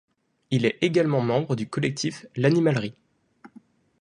Il 0.49 0.65
est 0.65 0.79
également 0.81 1.21
membre 1.21 1.55
du 1.55 1.67
collectif 1.69 2.25
L'Animalerie. 2.35 2.95